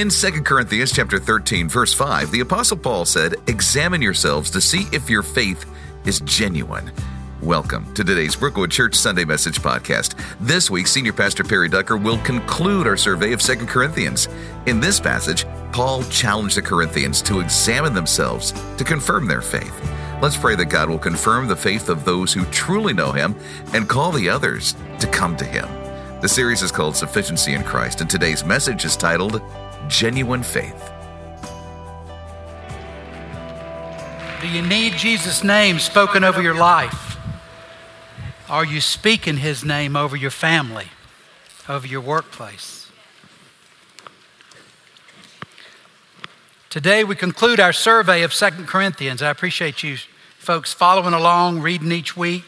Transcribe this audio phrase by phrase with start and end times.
[0.00, 4.88] In 2 Corinthians chapter 13 verse 5, the apostle Paul said, "Examine yourselves to see
[4.92, 5.66] if your faith
[6.06, 6.90] is genuine."
[7.42, 10.14] Welcome to today's Brookwood Church Sunday Message Podcast.
[10.40, 14.28] This week, Senior Pastor Perry Duggar will conclude our survey of 2 Corinthians.
[14.64, 19.74] In this passage, Paul challenged the Corinthians to examine themselves to confirm their faith.
[20.22, 23.34] Let's pray that God will confirm the faith of those who truly know Him
[23.74, 25.68] and call the others to come to Him.
[26.22, 29.42] The series is called Sufficiency in Christ, and today's message is titled
[29.90, 30.90] genuine faith.
[34.40, 37.18] Do you need Jesus' name spoken over your life?
[38.48, 40.86] Are you speaking his name over your family,
[41.68, 42.90] over your workplace?
[46.70, 49.22] Today we conclude our survey of Second Corinthians.
[49.22, 49.98] I appreciate you
[50.38, 52.44] folks following along, reading each week.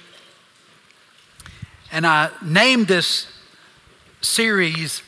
[1.91, 3.27] And I named this
[4.23, 5.03] series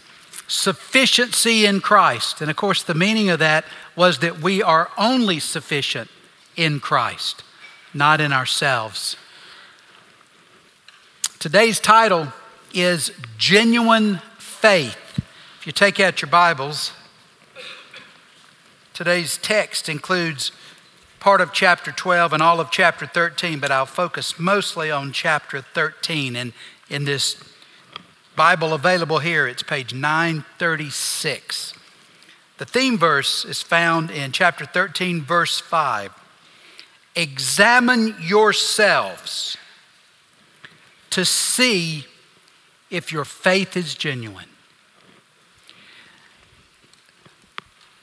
[0.46, 2.40] sufficiency in Christ.
[2.40, 3.64] And of course, the meaning of that
[3.96, 6.10] was that we are only sufficient
[6.56, 7.42] in Christ,
[7.92, 9.16] not in ourselves.
[11.38, 12.32] Today's title
[12.72, 15.18] is Genuine Faith.
[15.60, 16.92] If you take out your Bibles,
[18.92, 20.52] today's text includes
[21.20, 25.62] part of chapter 12 and all of chapter 13, but I'll focus mostly on chapter
[25.62, 26.52] 13 in,
[26.90, 27.34] in this
[28.36, 29.46] Bible available here.
[29.46, 31.74] It's page 936.
[32.58, 36.12] The theme verse is found in chapter 13, verse 5.
[37.16, 39.56] Examine yourselves
[41.10, 42.06] to see
[42.90, 44.48] if your faith is genuine.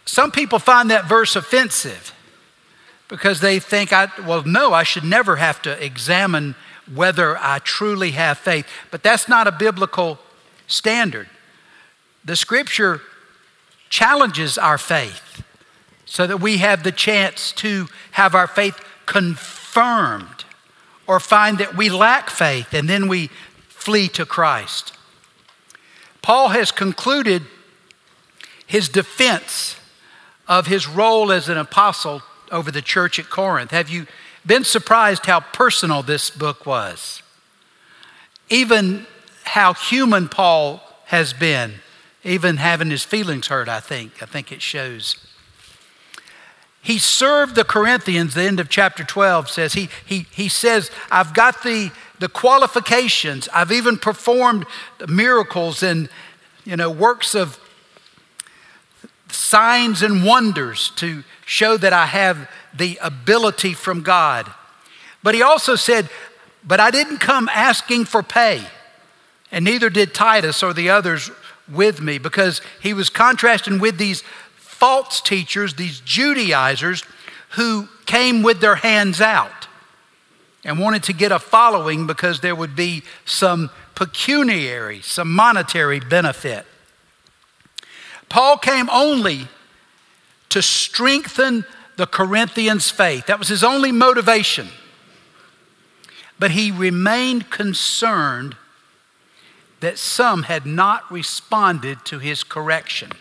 [0.06, 2.14] Some people find that verse offensive
[3.08, 6.56] because they think, I, well, no, I should never have to examine
[6.94, 8.66] whether I truly have faith.
[8.90, 10.20] But that's not a biblical
[10.68, 11.28] standard.
[12.24, 13.02] The scripture
[13.90, 15.44] challenges our faith
[16.06, 20.46] so that we have the chance to have our faith confirmed
[21.08, 23.28] or find that we lack faith and then we
[23.68, 24.94] flee to Christ.
[26.22, 27.44] Paul has concluded
[28.68, 29.76] his defense
[30.48, 32.22] of his role as an apostle
[32.52, 33.72] over the church at Corinth.
[33.72, 34.06] Have you
[34.46, 37.22] been surprised how personal this book was.
[38.50, 39.06] Even
[39.44, 41.76] how human Paul has been,
[42.24, 44.22] even having his feelings hurt, I think.
[44.22, 45.16] I think it shows.
[46.82, 51.34] He served the Corinthians, the end of chapter 12 says, he, he, he says, I've
[51.34, 53.48] got the, the qualifications.
[53.54, 54.66] I've even performed
[55.08, 56.10] miracles and,
[56.66, 57.60] you know, works of
[59.30, 64.52] signs and wonders to show that I have the ability from God.
[65.24, 66.10] But he also said,
[66.64, 68.64] But I didn't come asking for pay,
[69.52, 71.32] and neither did Titus or the others
[71.72, 74.24] with me, because he was contrasting with these
[74.56, 77.04] false teachers, these Judaizers,
[77.52, 79.68] who came with their hands out
[80.64, 86.66] and wanted to get a following because there would be some pecuniary, some monetary benefit.
[88.30, 89.48] Paul came only
[90.50, 91.66] to strengthen
[92.02, 93.28] the Corinthians' faith.
[93.28, 94.70] That was his only motivation.
[96.40, 98.56] But he remained concerned
[99.82, 103.12] that some had not responded to his correction.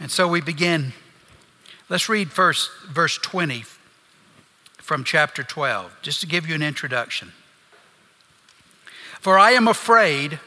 [0.00, 0.92] And so we begin.
[1.88, 3.64] Let's read first verse 20
[4.76, 7.32] from chapter 12, just to give you an introduction.
[9.20, 10.38] For I am afraid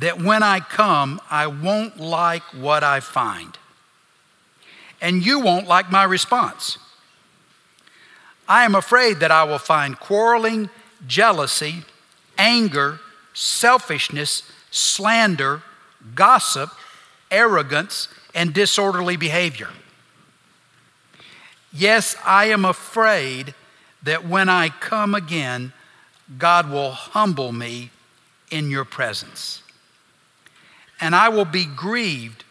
[0.00, 3.56] that when I come, I won't like what I find.
[5.00, 6.78] And you won't like my response.
[8.48, 10.70] I am afraid that I will find quarreling,
[11.06, 11.84] jealousy,
[12.36, 12.98] anger,
[13.34, 15.62] selfishness, slander,
[16.14, 16.70] gossip,
[17.30, 19.68] arrogance, and disorderly behavior.
[21.72, 23.54] Yes, I am afraid
[24.02, 25.72] that when I come again,
[26.38, 27.90] God will humble me
[28.50, 29.59] in your presence.
[31.00, 32.44] And I will be grieved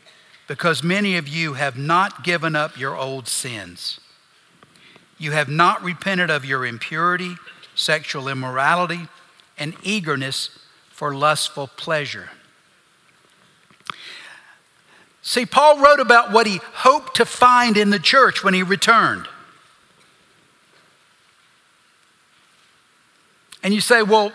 [0.47, 3.99] because many of you have not given up your old sins.
[5.19, 7.35] You have not repented of your impurity,
[7.75, 9.07] sexual immorality,
[9.57, 10.49] and eagerness
[10.89, 12.29] for lustful pleasure.
[15.21, 19.27] See, Paul wrote about what he hoped to find in the church when he returned.
[23.61, 24.31] And you say, well,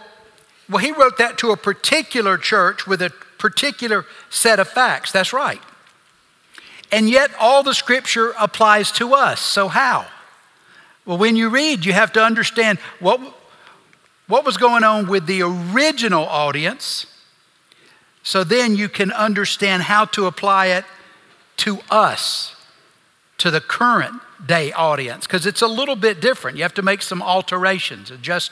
[0.69, 5.13] well, he wrote that to a particular church with a particular set of facts.
[5.13, 5.61] That's right.
[6.93, 9.41] And yet, all the scripture applies to us.
[9.41, 10.07] So, how?
[11.05, 13.21] Well, when you read, you have to understand what,
[14.27, 17.07] what was going on with the original audience,
[18.25, 20.85] So then you can understand how to apply it
[21.59, 22.57] to us,
[23.39, 26.57] to the current day audience, because it's a little bit different.
[26.57, 28.51] You have to make some alterations, adjust.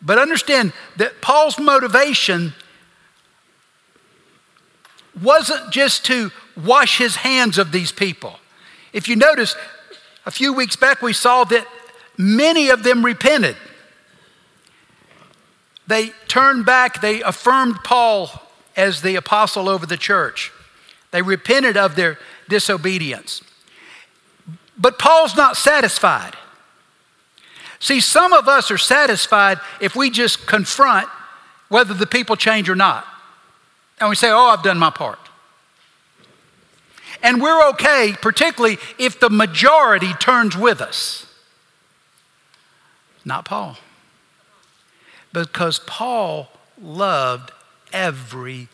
[0.00, 2.54] But understand that Paul's motivation
[5.20, 8.38] wasn't just to wash his hands of these people.
[8.92, 9.56] If you notice,
[10.26, 11.66] a few weeks back we saw that
[12.16, 13.56] many of them repented.
[15.86, 18.30] They turned back, they affirmed Paul
[18.76, 20.52] as the apostle over the church.
[21.10, 22.18] They repented of their
[22.48, 23.42] disobedience.
[24.78, 26.34] But Paul's not satisfied.
[27.78, 31.08] See, some of us are satisfied if we just confront
[31.68, 33.06] whether the people change or not.
[34.02, 35.20] And we say, oh, I've done my part.
[37.22, 41.32] And we're okay, particularly if the majority turns with us.
[43.24, 43.76] Not Paul.
[45.32, 46.48] Because Paul
[46.82, 47.52] loved
[47.92, 48.66] everyone.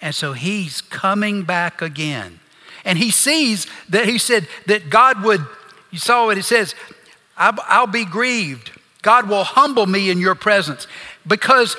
[0.00, 2.40] And so he's coming back again.
[2.86, 5.44] And he sees that he said that God would,
[5.90, 6.74] you saw what it says,
[7.36, 8.70] I'll be grieved.
[9.02, 10.86] God will humble me in your presence.
[11.26, 11.76] Because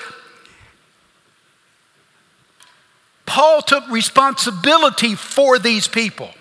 [3.30, 6.32] Paul took responsibility for these people.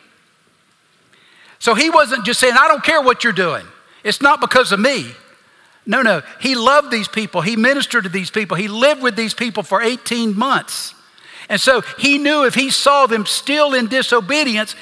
[1.59, 3.67] So he wasn't just saying, I don't care what you're doing.
[4.03, 5.13] It's not because of me.
[5.85, 6.23] No, no.
[6.41, 7.43] He loved these people.
[7.43, 8.57] He ministered to these people.
[8.57, 10.95] He lived with these people for 18 months.
[11.51, 14.75] And so he knew if he saw them still in disobedience,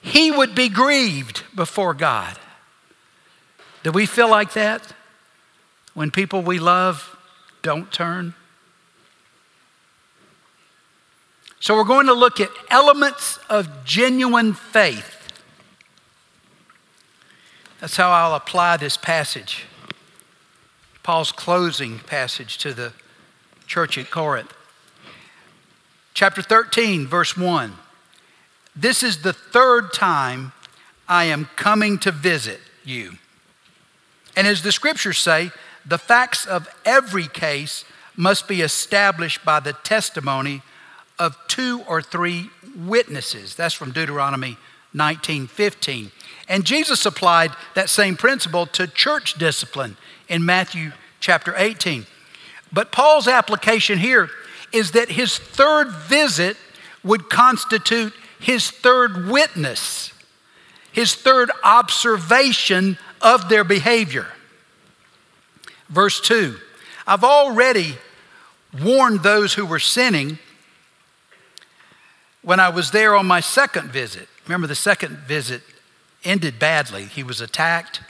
[0.00, 2.38] he would be grieved before God.
[3.82, 4.94] Do we feel like that
[5.92, 7.18] when people we love
[7.60, 8.32] don't turn?
[11.60, 15.14] So we're going to look at elements of genuine faith.
[17.80, 19.64] That's how I'll apply this passage.
[21.02, 22.92] Paul's closing passage to the
[23.66, 24.52] church at Corinth.
[26.14, 27.74] Chapter 13, verse 1.
[28.74, 30.52] This is the third time
[31.08, 33.12] I am coming to visit you.
[34.36, 35.50] And as the scriptures say,
[35.84, 37.84] the facts of every case
[38.16, 40.62] must be established by the testimony
[41.18, 43.54] of two or three witnesses.
[43.54, 44.56] That's from Deuteronomy
[44.92, 46.10] 19 15.
[46.48, 49.96] And Jesus applied that same principle to church discipline
[50.28, 52.06] in Matthew chapter 18.
[52.72, 54.30] But Paul's application here
[54.72, 56.56] is that his third visit
[57.02, 60.12] would constitute his third witness,
[60.92, 64.26] his third observation of their behavior.
[65.88, 66.56] Verse 2
[67.06, 67.96] I've already
[68.82, 70.38] warned those who were sinning
[72.46, 75.62] when I was there on my second visit, remember the second visit
[76.22, 77.06] ended badly.
[77.06, 78.02] He was attacked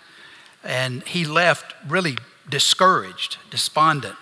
[0.63, 4.15] and he left really discouraged, despondent.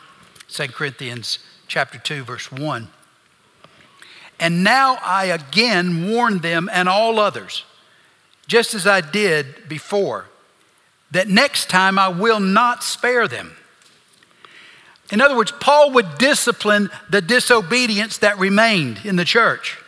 [0.51, 2.87] 2 Corinthians chapter 2 verse 1.
[4.39, 7.65] And now I again warn them and all others,
[8.47, 10.27] just as I did before,
[11.11, 13.57] that next time I will not spare them.
[15.11, 19.81] In other words, Paul would discipline the disobedience that remained in the church.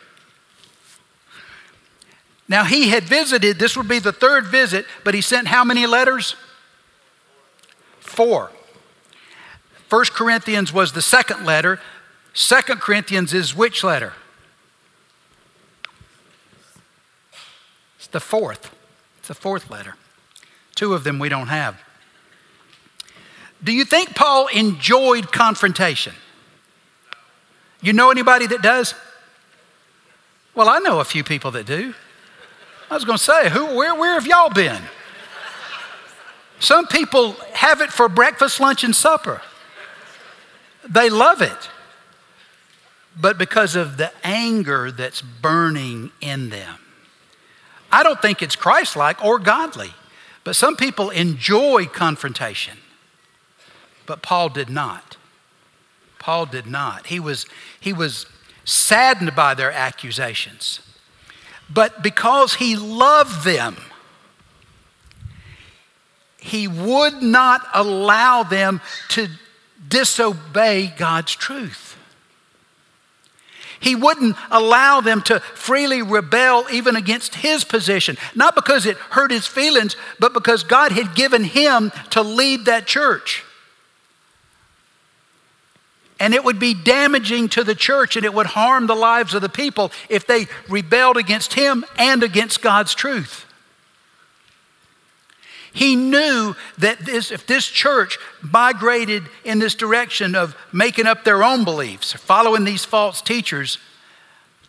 [2.49, 5.85] Now, he had visited, this would be the third visit, but he sent how many
[5.85, 6.35] letters?
[7.99, 8.51] Four.
[9.89, 11.79] First Corinthians was the second letter.
[12.33, 14.13] Second Corinthians is which letter?
[17.97, 18.73] It's the fourth.
[19.19, 19.95] It's the fourth letter.
[20.75, 21.81] Two of them we don't have.
[23.63, 26.13] Do you think Paul enjoyed confrontation?
[27.81, 28.93] You know anybody that does?
[30.55, 31.93] Well, I know a few people that do.
[32.89, 34.81] I was going to say, who, where, where have y'all been?
[36.59, 39.41] Some people have it for breakfast, lunch, and supper.
[40.87, 41.69] They love it.
[43.19, 46.79] But because of the anger that's burning in them.
[47.91, 49.93] I don't think it's Christ like or godly,
[50.43, 52.77] but some people enjoy confrontation.
[54.05, 55.17] But Paul did not.
[56.19, 57.07] Paul did not.
[57.07, 57.45] He was,
[57.79, 58.25] he was
[58.65, 60.81] saddened by their accusations.
[61.69, 63.75] But because he loved them,
[66.39, 69.27] he would not allow them to
[69.87, 71.97] disobey God's truth.
[73.79, 79.29] He wouldn't allow them to freely rebel even against his position, not because it hurt
[79.29, 83.43] his feelings, but because God had given him to lead that church.
[86.19, 89.41] And it would be damaging to the church and it would harm the lives of
[89.41, 93.45] the people if they rebelled against him and against God's truth.
[95.73, 101.43] He knew that this, if this church migrated in this direction of making up their
[101.43, 103.77] own beliefs, following these false teachers,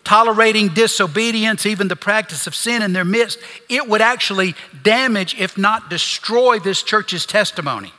[0.05, 3.39] tolerating disobedience, even the practice of sin in their midst,
[3.71, 7.93] it would actually damage, if not destroy, this church's testimony.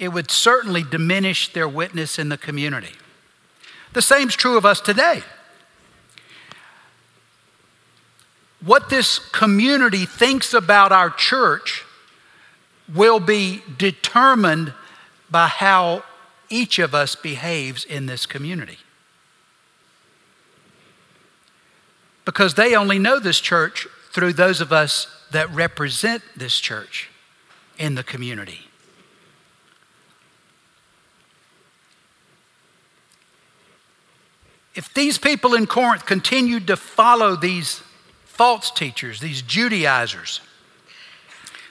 [0.00, 2.94] It would certainly diminish their witness in the community.
[3.92, 5.22] The same is true of us today.
[8.64, 11.84] what this community thinks about our church
[12.94, 14.74] will be determined
[15.30, 16.02] by how
[16.48, 18.78] each of us behaves in this community.
[22.24, 27.08] Because they only know this church through those of us that represent this church
[27.78, 28.69] in the community.
[34.74, 37.82] If these people in Corinth continued to follow these
[38.24, 40.40] false teachers, these Judaizers,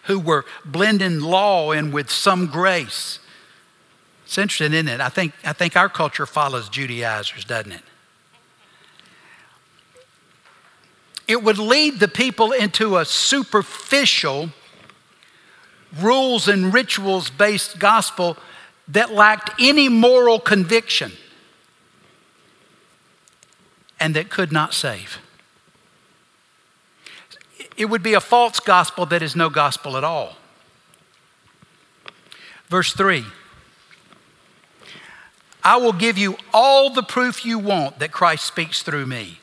[0.04, 3.20] who were blending law in with some grace.
[4.26, 5.00] It's interesting, isn't it?
[5.00, 7.82] I think, I think our culture follows Judaizers, doesn't it?
[11.28, 14.50] It would lead the people into a superficial,
[16.00, 18.36] rules and rituals based gospel
[18.88, 21.12] that lacked any moral conviction
[24.00, 25.20] and that could not save
[27.80, 30.36] it would be a false gospel that is no gospel at all.
[32.68, 33.24] Verse 3
[35.64, 39.40] I will give you all the proof you want that Christ speaks through me.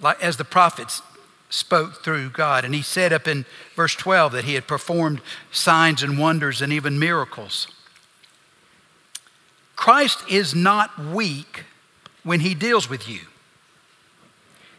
[0.00, 1.02] Like as the prophets
[1.50, 2.64] spoke through God.
[2.64, 5.20] And he said up in verse 12 that he had performed
[5.52, 7.68] signs and wonders and even miracles.
[9.76, 11.64] Christ is not weak
[12.28, 13.20] when he deals with you.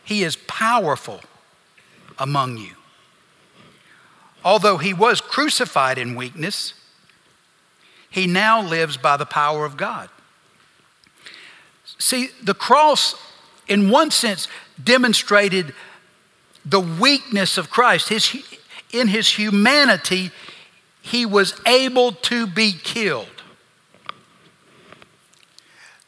[0.04, 1.22] He is powerful
[2.20, 2.74] among you.
[4.46, 6.76] Although he was crucified in weakness,
[8.08, 10.10] he now lives by the power of God.
[11.98, 13.16] See, the cross,
[13.68, 14.48] in one sense,
[14.84, 15.74] demonstrated
[16.64, 18.10] the weakness of Christ.
[18.10, 18.32] His,
[18.94, 20.30] in his humanity,
[21.02, 23.39] he was able to be killed.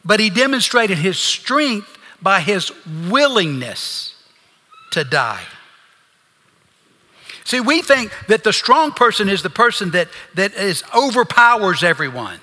[0.03, 2.71] But he demonstrated his strength by his
[3.09, 4.15] willingness
[4.91, 5.43] to die.
[7.43, 12.39] See, we think that the strong person is the person that, that is overpowers everyone,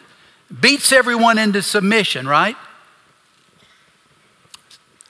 [0.61, 2.57] beats everyone into submission, right?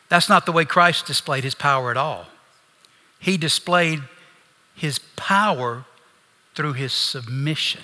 [0.08, 2.26] That's not the way Christ displayed his power at all.
[3.18, 4.02] He displayed
[4.74, 5.84] his power
[6.54, 7.82] through his submission.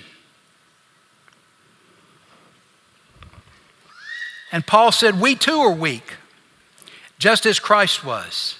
[4.55, 6.15] And Paul said, We too are weak,
[7.19, 8.57] just as Christ was.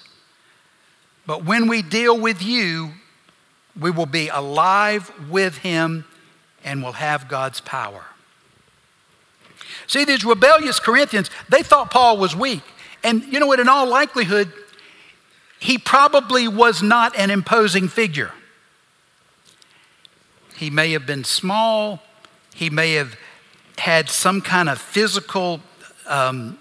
[1.25, 2.91] But when we deal with you,
[3.79, 6.03] we will be alive with him
[6.65, 8.03] and will have God's power.
[9.87, 12.63] See, these rebellious Corinthians, they thought Paul was weak.
[13.01, 14.51] And you know what, in all likelihood,
[15.61, 18.33] he probably was not an imposing figure.
[20.57, 22.03] He may have been small,
[22.53, 23.15] he may have
[23.77, 25.61] had some kind of physical
[26.07, 26.57] um,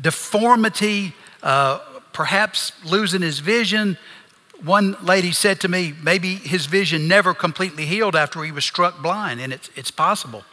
[0.00, 1.78] deformity, uh,
[2.12, 3.96] perhaps losing his vision,
[4.62, 9.02] one lady said to me, maybe his vision never completely healed after he was struck
[9.02, 10.44] blind, and it's, it's possible.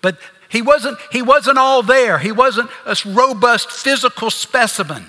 [0.00, 0.18] But
[0.48, 2.18] he wasn't, he wasn't all there.
[2.18, 5.06] He wasn't a robust physical specimen.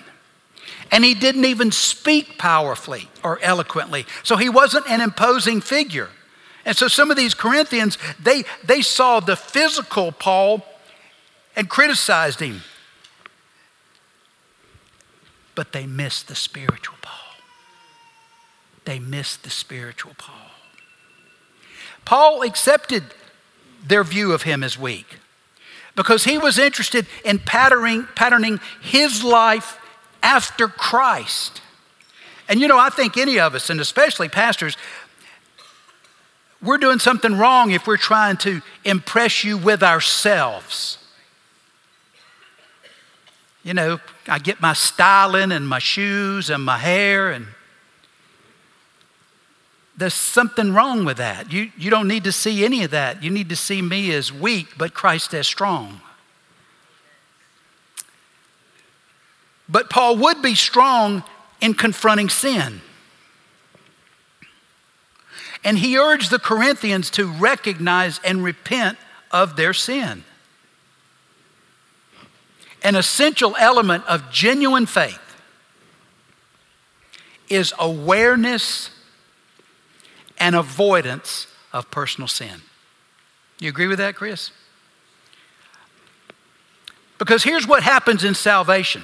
[0.91, 4.05] And he didn't even speak powerfully or eloquently.
[4.21, 6.09] So he wasn't an imposing figure.
[6.65, 10.63] And so some of these Corinthians, they, they saw the physical Paul
[11.55, 12.62] and criticized him.
[15.55, 17.24] But they missed the spiritual Paul
[18.86, 20.51] they missed the spiritual Paul.
[22.05, 23.03] Paul accepted
[23.86, 25.17] their view of him as weak
[25.95, 29.77] because he was interested in patterning, patterning his life
[30.22, 31.62] after Christ.
[32.50, 34.75] And you know, I think any of us, and especially pastors,
[36.62, 40.98] we're doing something wrong if we're trying to impress you with ourselves.
[43.63, 47.48] You know, I get my styling and my shoes and my hair and
[49.96, 51.51] there's something wrong with that.
[51.51, 53.24] You, you don't need to see any of that.
[53.24, 56.01] You need to see me as weak, but Christ as strong.
[59.70, 61.24] But Paul would be strong
[61.62, 62.82] in confronting sin.
[65.63, 68.98] And he urged the Corinthians to recognize and repent
[69.32, 70.24] of their sin.
[72.83, 75.19] An essential element of genuine faith
[77.49, 78.89] is awareness
[80.37, 82.61] and avoidance of personal sin.
[83.59, 84.51] You agree with that, Chris?
[87.17, 89.03] Because here's what happens in salvation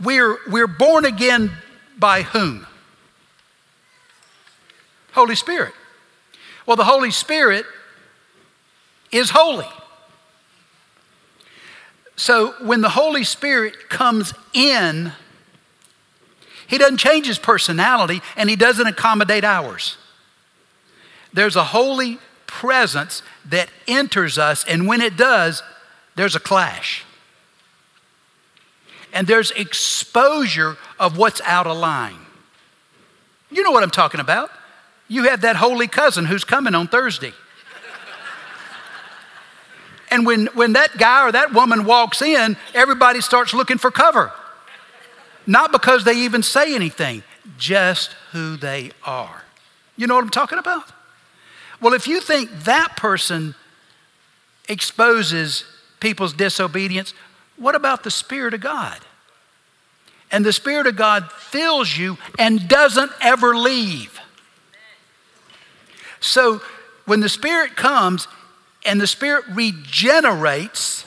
[0.00, 1.50] we're, we're born again
[1.98, 2.66] by whom?
[5.12, 5.74] Holy Spirit.
[6.64, 7.66] Well, the Holy Spirit
[9.10, 9.66] is holy.
[12.18, 15.12] So when the Holy Spirit comes in,
[16.66, 19.96] he doesn't change his personality and he doesn't accommodate ours.
[21.32, 25.62] There's a holy presence that enters us, and when it does,
[26.16, 27.04] there's a clash.
[29.12, 32.18] And there's exposure of what's out of line.
[33.48, 34.50] You know what I'm talking about.
[35.06, 37.32] You have that holy cousin who's coming on Thursday.
[40.10, 44.32] And when, when that guy or that woman walks in, everybody starts looking for cover.
[45.46, 47.22] Not because they even say anything,
[47.56, 49.42] just who they are.
[49.96, 50.84] You know what I'm talking about?
[51.80, 53.54] Well, if you think that person
[54.68, 55.64] exposes
[56.00, 57.14] people's disobedience,
[57.56, 58.98] what about the Spirit of God?
[60.30, 64.20] And the Spirit of God fills you and doesn't ever leave.
[66.20, 66.60] So
[67.06, 68.28] when the Spirit comes
[68.84, 71.04] and the Spirit regenerates,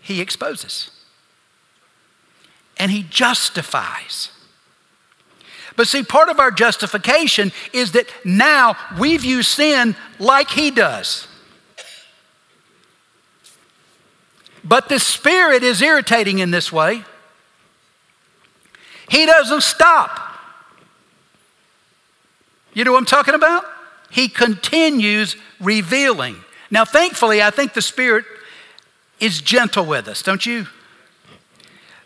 [0.00, 0.90] He exposes
[2.78, 4.30] and He justifies.
[5.76, 11.28] But see, part of our justification is that now we view sin like He does.
[14.64, 17.04] But the Spirit is irritating in this way.
[19.08, 20.20] He doesn't stop.
[22.74, 23.64] You know what I'm talking about?
[24.10, 26.36] He continues revealing.
[26.70, 28.24] Now, thankfully, I think the Spirit
[29.20, 30.66] is gentle with us, don't you?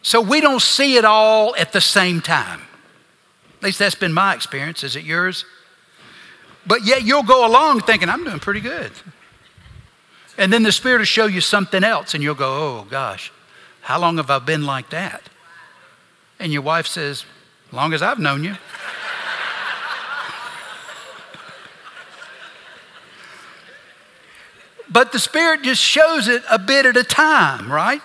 [0.03, 2.61] So we don't see it all at the same time.
[3.59, 4.83] At least that's been my experience.
[4.83, 5.45] Is it yours?
[6.67, 8.93] But yet you'll go along thinking, I'm doing pretty good.
[10.39, 13.33] And then the Spirit will show you something else, and you'll go, oh gosh,
[13.83, 15.23] how long have I been like that?
[16.39, 17.25] And your wife says,
[17.71, 18.57] long as I've known you.
[24.93, 28.03] But the Spirit just shows it a bit at a time, right?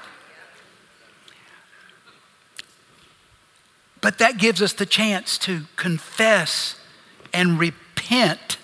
[4.02, 6.80] But that gives us the chance to confess
[7.34, 8.58] and repent.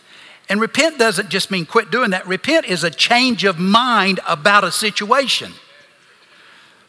[0.47, 2.27] And repent doesn't just mean quit doing that.
[2.27, 5.51] Repent is a change of mind about a situation.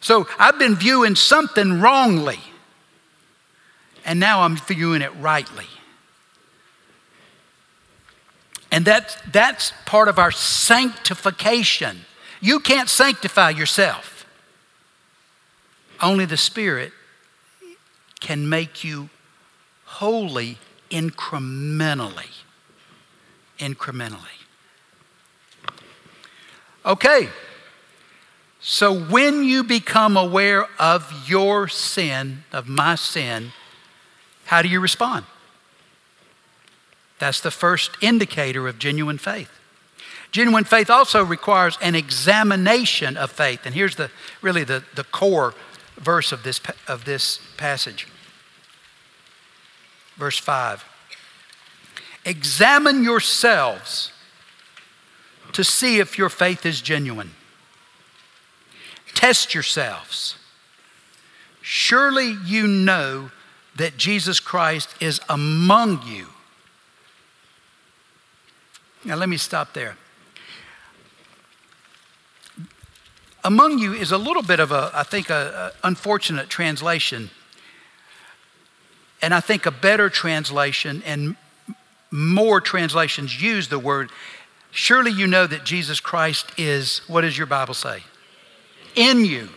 [0.00, 2.38] So I've been viewing something wrongly,
[4.04, 5.66] and now I'm viewing it rightly.
[8.74, 12.06] And that's, that's part of our sanctification.
[12.40, 14.26] You can't sanctify yourself,
[16.02, 16.90] only the Spirit
[18.18, 19.10] can make you
[19.84, 20.58] holy
[20.90, 22.32] incrementally.
[23.60, 24.42] Incrementally.
[26.84, 27.28] Okay,
[28.58, 33.52] so when you become aware of your sin, of my sin,
[34.46, 35.26] how do you respond?
[37.18, 39.50] That's the first indicator of genuine faith.
[40.30, 43.60] Genuine faith also requires an examination of faith.
[43.64, 44.10] And here's the
[44.42, 45.54] really the, the core
[45.96, 48.08] verse of this, of this passage
[50.16, 50.84] verse 5.
[52.24, 54.12] Examine yourselves
[55.52, 57.32] to see if your faith is genuine.
[59.14, 60.36] Test yourselves.
[61.60, 63.30] Surely you know
[63.76, 66.28] that Jesus Christ is among you.
[69.04, 69.96] Now, let me stop there.
[73.42, 77.30] Among you is a little bit of a, I think, a, a unfortunate translation
[79.24, 81.36] and I think a better translation and
[82.10, 84.10] more translations use the word,
[84.70, 88.02] surely you know that Jesus Christ is, what does your Bible say?
[88.94, 89.48] In you.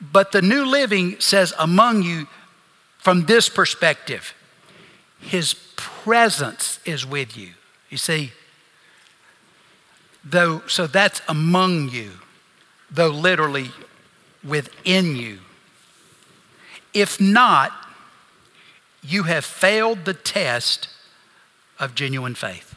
[0.00, 2.28] But the New Living says among you
[2.96, 4.32] from this perspective.
[5.24, 7.50] His presence is with you.
[7.88, 8.32] You see,
[10.22, 12.12] though, so that's among you,
[12.90, 13.70] though literally
[14.46, 15.38] within you.
[16.92, 17.72] If not,
[19.02, 20.88] you have failed the test
[21.78, 22.74] of genuine faith.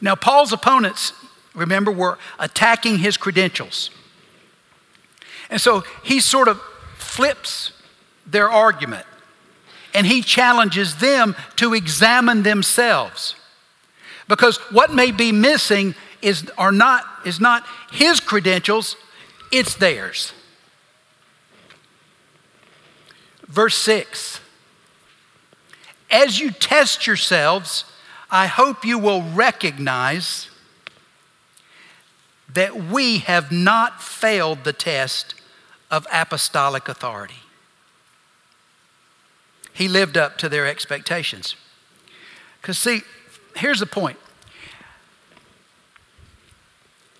[0.00, 1.12] Now, Paul's opponents,
[1.54, 3.90] remember, were attacking his credentials.
[5.50, 6.60] And so he sort of
[6.96, 7.72] flips
[8.26, 9.06] their argument
[9.94, 13.36] and he challenges them to examine themselves.
[14.28, 18.96] Because what may be missing is, are not, is not his credentials,
[19.52, 20.32] it's theirs.
[23.46, 24.40] Verse 6
[26.10, 27.84] As you test yourselves,
[28.30, 30.50] I hope you will recognize
[32.52, 35.34] that we have not failed the test
[35.90, 37.34] of apostolic authority.
[39.74, 41.56] He lived up to their expectations.
[42.60, 43.02] Because, see,
[43.56, 44.16] here's the point.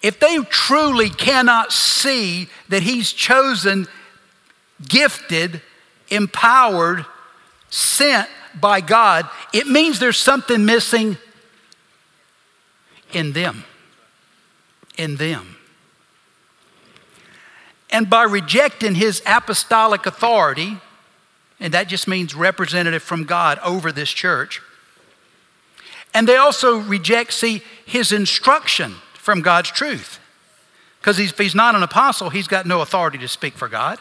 [0.02, 3.88] If they truly cannot see that He's chosen,
[4.88, 5.62] gifted,
[6.10, 7.04] empowered,
[7.70, 8.28] sent
[8.60, 11.16] by God, it means there's something missing
[13.12, 13.64] in them.
[14.96, 15.56] In them.
[17.90, 20.78] And by rejecting his apostolic authority,
[21.64, 24.60] and that just means representative from God over this church,
[26.12, 30.20] and they also reject, see, his instruction from God's truth.
[31.00, 33.98] Because if he's not an apostle, he's got no authority to speak for God.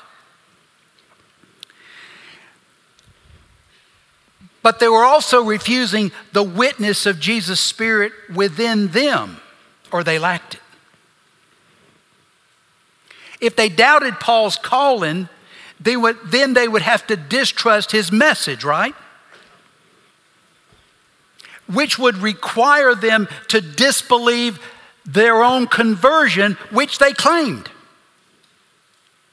[4.62, 9.38] But they were also refusing the witness of Jesus' Spirit within them,
[9.89, 10.62] or they lacked it.
[13.39, 15.30] If they doubted Paul's calling,
[15.79, 18.95] they would, then they would have to distrust his message, right?
[21.71, 24.59] Which would require them to disbelieve
[25.05, 27.69] their own conversion, which they claimed.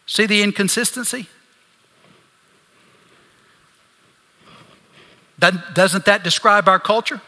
[0.07, 1.29] See the inconsistency?
[5.38, 7.20] Doesn't that describe our culture?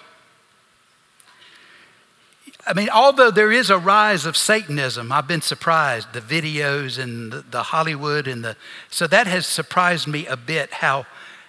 [2.64, 6.12] I mean, although there is a rise of Satanism, I've been surprised.
[6.12, 8.56] The videos and the, the, Hollywood and the.
[8.88, 11.06] So that has surprised me a bit how,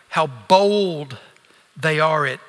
[0.10, 1.18] how bold
[1.78, 2.40] they are at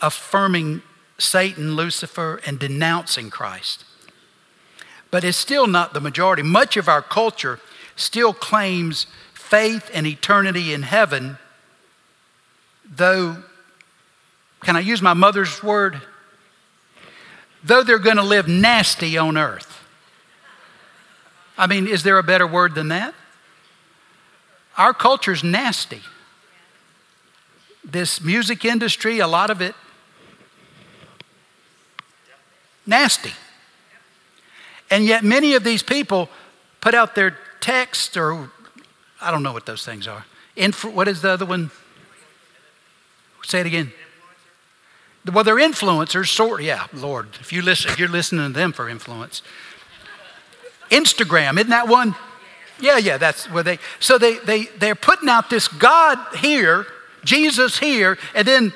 [0.00, 0.80] affirming
[1.18, 3.84] Satan, Lucifer, and denouncing Christ.
[5.10, 6.42] But it's still not the majority.
[6.42, 7.60] Much of our culture
[7.94, 11.36] still claims faith and eternity in heaven,
[12.90, 13.36] though,
[14.62, 16.00] can I use my mother's word?
[17.64, 19.84] Though they're going to live nasty on earth.
[21.56, 23.14] I mean, is there a better word than that?
[24.76, 26.00] Our culture's nasty.
[27.84, 29.74] This music industry, a lot of it
[32.86, 33.32] Nasty.
[34.90, 36.28] And yet, many of these people
[36.80, 38.50] put out their text, or
[39.20, 40.26] I don't know what those things are.
[40.56, 41.70] Influ- what is the other one?
[43.44, 43.92] Say it again.
[45.30, 46.62] Well, they're influencers, sort.
[46.62, 49.42] Yeah, Lord, if you listen, if you're listening to them for influence.
[50.90, 52.14] Instagram, isn't that one?
[52.80, 53.78] Yeah, yeah, that's where they.
[54.00, 56.86] So they they they're putting out this God here,
[57.24, 58.72] Jesus here, and then,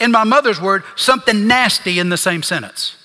[0.00, 2.96] in my mother's word, something nasty in the same sentence.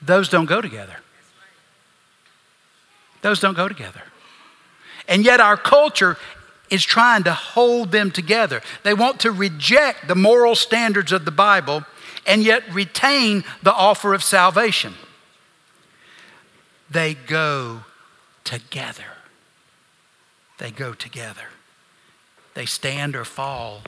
[0.00, 0.96] Those don't go together.
[3.22, 4.02] Those don't go together.
[5.08, 6.16] And yet, our culture
[6.72, 8.62] is trying to hold them together.
[8.82, 11.84] They want to reject the moral standards of the Bible
[12.26, 14.94] and yet retain the offer of salvation.
[16.90, 17.82] They go
[18.44, 19.04] together.
[20.58, 21.48] They go together.
[22.54, 23.82] They stand or fall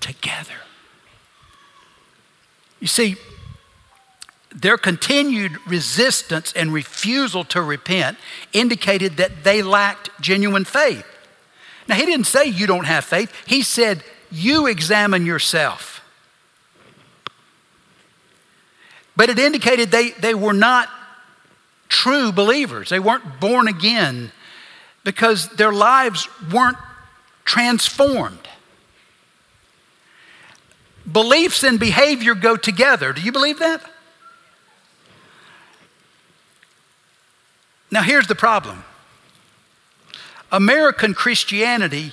[0.00, 0.54] together.
[2.80, 3.16] You see,
[4.54, 8.18] their continued resistance and refusal to repent
[8.52, 11.06] indicated that they lacked genuine faith.
[11.88, 16.00] Now, he didn't say you don't have faith, he said you examine yourself.
[19.16, 20.88] But it indicated they, they were not
[21.88, 24.32] true believers, they weren't born again
[25.04, 26.78] because their lives weren't
[27.44, 28.48] transformed.
[31.10, 33.12] Beliefs and behavior go together.
[33.12, 33.82] Do you believe that?
[37.90, 38.84] Now, here's the problem
[40.52, 42.12] American Christianity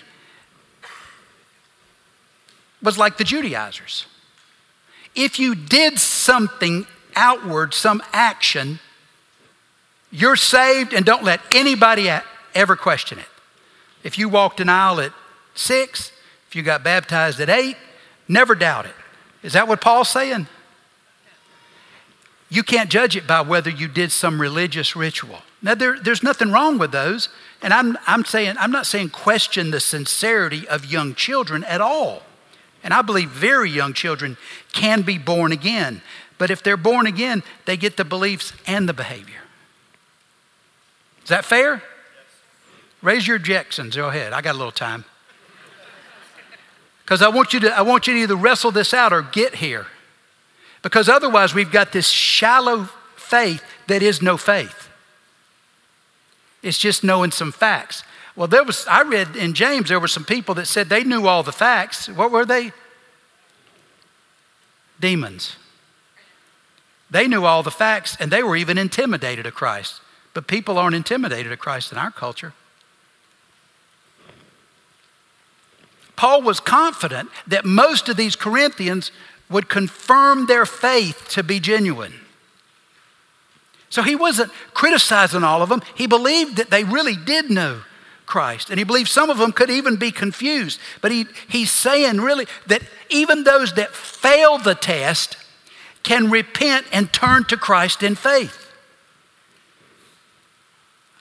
[2.81, 4.05] was like the Judaizers.
[5.13, 8.79] If you did something outward, some action,
[10.11, 12.09] you're saved and don't let anybody
[12.55, 13.25] ever question it.
[14.03, 15.11] If you walked an aisle at
[15.53, 16.13] six,
[16.47, 17.75] if you got baptized at eight,
[18.29, 18.95] never doubt it.
[19.43, 20.47] Is that what Paul's saying?
[22.49, 25.41] You can't judge it by whether you did some religious ritual.
[25.61, 27.29] Now, there, there's nothing wrong with those.
[27.61, 32.23] And I'm, I'm, saying, I'm not saying question the sincerity of young children at all.
[32.83, 34.37] And I believe very young children
[34.71, 36.01] can be born again.
[36.37, 39.41] But if they're born again, they get the beliefs and the behavior.
[41.23, 41.73] Is that fair?
[41.73, 41.83] Yes.
[43.01, 43.97] Raise your objections.
[43.97, 44.31] Go ahead.
[44.31, 45.03] I got a little time.
[47.03, 49.55] Because I want you to I want you to either wrestle this out or get
[49.55, 49.87] here.
[50.83, 54.78] Because otherwise we've got this shallow faith that is no faith.
[56.61, 58.03] It's just knowing some facts.
[58.35, 61.27] Well, there was, I read in James, there were some people that said they knew
[61.27, 62.07] all the facts.
[62.07, 62.71] What were they?
[64.99, 65.55] Demons.
[67.11, 70.01] They knew all the facts and they were even intimidated of Christ.
[70.33, 72.53] But people aren't intimidated of Christ in our culture.
[76.15, 79.11] Paul was confident that most of these Corinthians
[79.49, 82.13] would confirm their faith to be genuine.
[83.89, 85.81] So he wasn't criticizing all of them.
[85.95, 87.81] He believed that they really did know
[88.25, 88.69] Christ.
[88.69, 90.79] And he believed some of them could even be confused.
[91.01, 95.37] But he, he's saying really that even those that fail the test
[96.03, 98.71] can repent and turn to Christ in faith.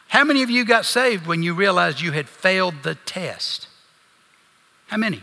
[0.09, 3.69] How many of you got saved when you realized you had failed the test?
[4.89, 5.23] How many?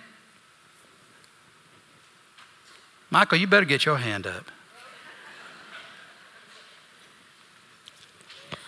[3.10, 4.52] Michael, you better get your hand up.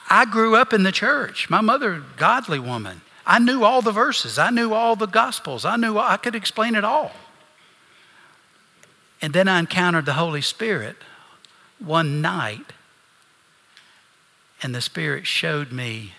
[0.10, 1.50] I grew up in the church.
[1.50, 3.02] My mother, godly woman.
[3.26, 4.39] I knew all the verses.
[4.39, 5.65] I knew all the gospels.
[5.65, 7.12] I knew I could explain it all.
[9.22, 10.96] And then I encountered the Holy Spirit
[11.80, 12.74] one night,
[14.63, 16.13] and the Spirit showed me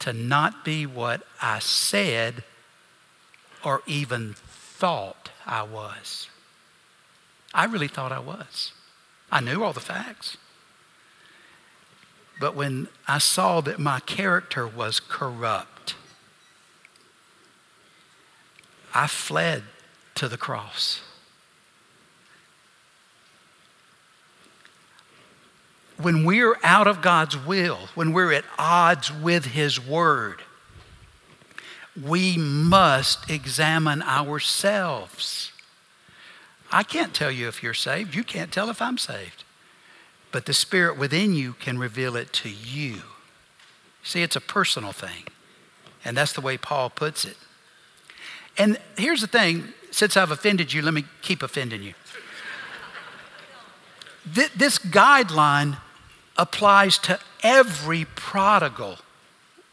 [0.00, 2.44] to not be what I said
[3.64, 6.28] or even thought I was.
[7.54, 8.72] I really thought I was.
[9.30, 10.36] I knew all the facts.
[12.42, 15.94] But when I saw that my character was corrupt,
[18.92, 19.62] I fled
[20.16, 21.02] to the cross.
[25.96, 30.42] When we're out of God's will, when we're at odds with His Word,
[31.94, 35.52] we must examine ourselves.
[36.72, 38.16] I can't tell you if you're saved.
[38.16, 39.44] You can't tell if I'm saved.
[40.32, 43.02] But the Spirit within you can reveal it to you.
[44.02, 45.24] See, it's a personal thing.
[46.04, 47.36] And that's the way Paul puts it.
[48.58, 51.94] And here's the thing since I've offended you, let me keep offending you.
[54.24, 55.76] This guideline
[56.38, 58.98] applies to every prodigal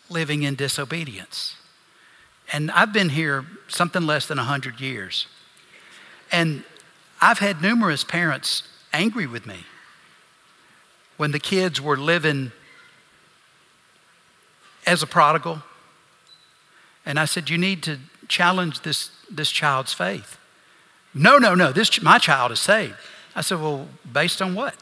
[0.10, 1.56] living in disobedience.
[2.52, 5.28] And I've been here something less than 100 years.
[6.32, 6.63] And
[7.22, 9.65] I've had numerous parents angry with me
[11.19, 12.53] when the kids were living
[14.86, 15.62] as a prodigal.
[17.05, 20.38] And I said, You need to challenge this, this child's faith.
[21.13, 22.95] No, no, no, this, my child is saved.
[23.36, 24.75] I said, Well, based on what?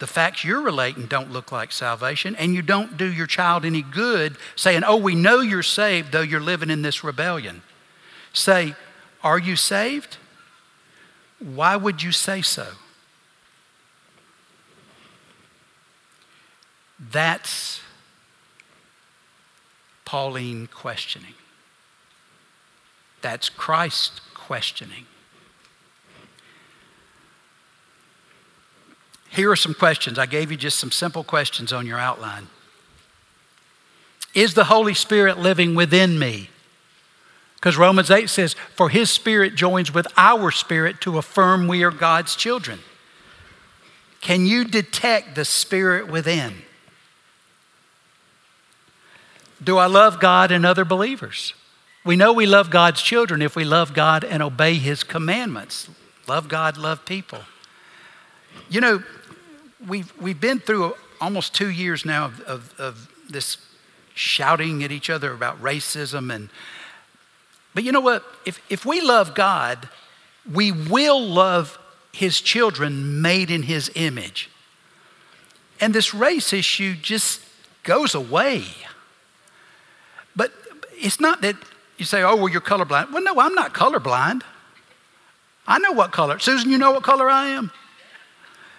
[0.00, 3.80] the facts you're relating don't look like salvation, and you don't do your child any
[3.80, 7.62] good saying, Oh, we know you're saved, though you're living in this rebellion.
[8.34, 8.74] Say,
[9.22, 10.18] Are you saved?
[11.38, 12.66] Why would you say so?
[17.10, 17.80] That's
[20.04, 21.34] Pauline questioning.
[23.22, 25.06] That's Christ questioning.
[29.30, 30.18] Here are some questions.
[30.18, 32.46] I gave you just some simple questions on your outline.
[34.34, 36.50] Is the Holy Spirit living within me?
[37.56, 41.90] Because Romans 8 says, For his spirit joins with our spirit to affirm we are
[41.90, 42.80] God's children.
[44.20, 46.62] Can you detect the spirit within?
[49.62, 51.54] Do I love God and other believers?
[52.04, 55.88] We know we love God's children if we love God and obey his commandments.
[56.26, 57.40] Love God, love people.
[58.68, 59.02] You know,
[59.86, 63.56] we've, we've been through almost two years now of, of, of this
[64.14, 66.48] shouting at each other about racism and
[67.74, 69.88] but you know what if, if we love god
[70.52, 71.78] we will love
[72.12, 74.48] his children made in his image
[75.80, 77.40] and this race issue just
[77.82, 78.64] goes away
[80.34, 80.52] but
[80.92, 81.56] it's not that
[81.96, 84.42] you say oh well you're colorblind well no i'm not colorblind
[85.66, 87.70] i know what color susan you know what color i am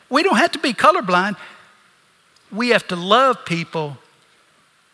[0.10, 1.38] we don't have to be colorblind.
[2.52, 3.98] We have to love people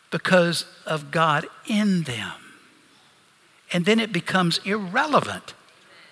[0.10, 2.34] because of God in them.
[3.74, 5.54] And then it becomes irrelevant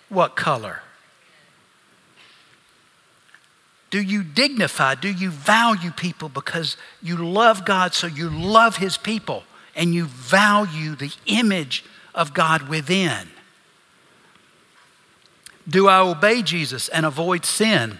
[0.09, 0.81] what color.
[3.89, 4.95] Do you dignify?
[4.95, 9.43] Do you value people because you love God, so you love His people
[9.79, 13.29] and you value the image of God within?
[15.67, 17.99] Do I obey Jesus and avoid sin?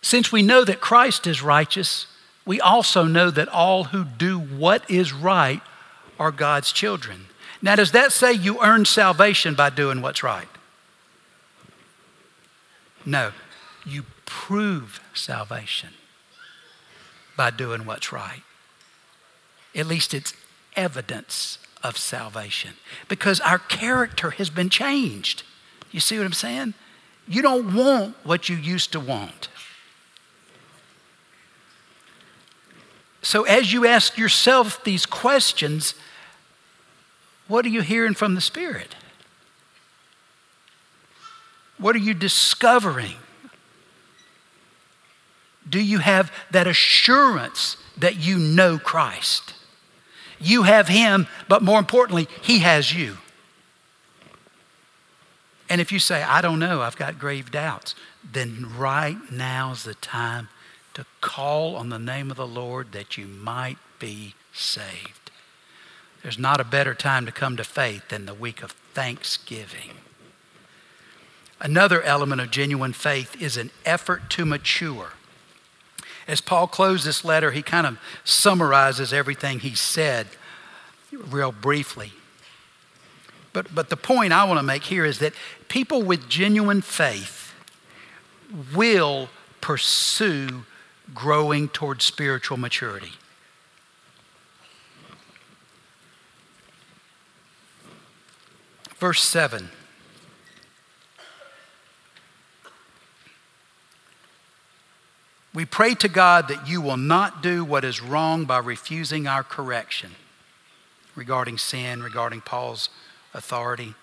[0.00, 2.06] Since we know that Christ is righteous,
[2.46, 5.60] we also know that all who do what is right
[6.18, 7.26] are God's children.
[7.60, 10.48] Now, does that say you earn salvation by doing what's right?
[13.04, 13.32] No.
[13.84, 15.90] You prove salvation
[17.36, 18.42] by doing what's right.
[19.74, 20.34] At least it's
[20.76, 22.72] evidence of salvation
[23.08, 25.42] because our character has been changed.
[25.90, 26.74] You see what I'm saying?
[27.26, 29.48] You don't want what you used to want.
[33.22, 35.94] So, as you ask yourself these questions,
[37.48, 38.94] what are you hearing from the Spirit?
[41.78, 43.16] What are you discovering?
[45.68, 49.54] Do you have that assurance that you know Christ?
[50.40, 53.18] You have Him, but more importantly, He has you.
[55.68, 57.94] And if you say, I don't know, I've got grave doubts,
[58.28, 60.48] then right now's the time
[60.94, 65.30] to call on the name of the Lord that you might be saved.
[66.22, 69.92] There's not a better time to come to faith than the week of Thanksgiving.
[71.60, 75.12] Another element of genuine faith is an effort to mature.
[76.30, 80.28] As Paul closed this letter, he kind of summarizes everything he said
[81.10, 82.12] real briefly.
[83.52, 85.32] But, but the point I want to make here is that
[85.66, 87.52] people with genuine faith
[88.72, 89.28] will
[89.60, 90.64] pursue
[91.12, 93.14] growing towards spiritual maturity.
[98.98, 99.70] Verse 7.
[105.52, 109.42] We pray to God that you will not do what is wrong by refusing our
[109.42, 110.12] correction
[111.16, 112.88] regarding sin, regarding Paul's
[113.34, 113.94] authority.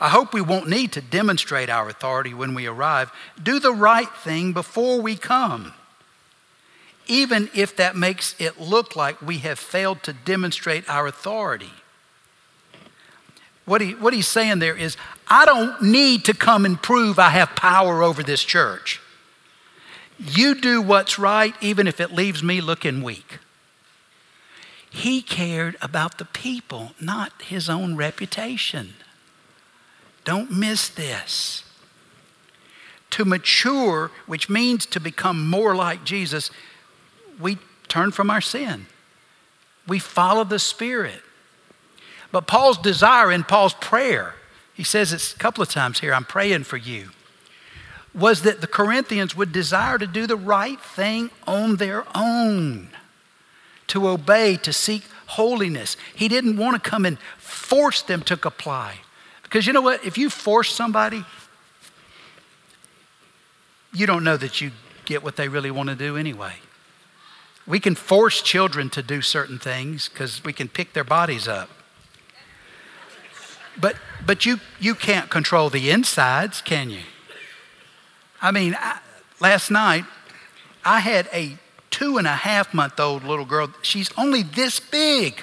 [0.00, 3.12] I hope we won't need to demonstrate our authority when we arrive.
[3.42, 5.74] Do the right thing before we come,
[7.06, 11.72] even if that makes it look like we have failed to demonstrate our authority.
[13.66, 14.96] What, he, what he's saying there is,
[15.28, 19.00] I don't need to come and prove I have power over this church.
[20.20, 23.38] You do what's right, even if it leaves me looking weak.
[24.90, 28.94] He cared about the people, not his own reputation.
[30.24, 31.64] Don't miss this.
[33.10, 36.50] To mature, which means to become more like Jesus,
[37.40, 38.86] we turn from our sin.
[39.88, 41.22] We follow the Spirit.
[42.30, 44.34] But Paul's desire in Paul's prayer,
[44.74, 47.10] he says it a couple of times here I'm praying for you,
[48.14, 52.88] was that the Corinthians would desire to do the right thing on their own
[53.88, 55.96] to obey, to seek holiness.
[56.14, 58.98] He didn't want to come and force them to comply.
[59.42, 60.04] Because you know what?
[60.04, 61.24] If you force somebody,
[63.92, 64.70] you don't know that you
[65.04, 66.54] get what they really want to do anyway.
[67.66, 71.68] We can force children to do certain things because we can pick their bodies up.
[73.80, 77.02] But, but you, you can't control the insides, can you?
[78.42, 78.98] I mean, I,
[79.40, 80.04] last night
[80.84, 81.56] I had a
[81.90, 83.72] two and a half month old little girl.
[83.82, 85.42] She's only this big.